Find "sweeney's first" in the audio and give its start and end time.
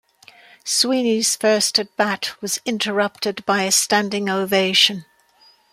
0.63-1.77